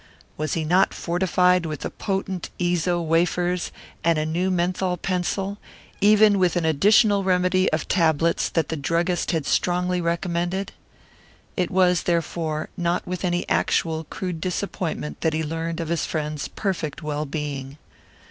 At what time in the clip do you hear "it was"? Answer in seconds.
11.55-12.01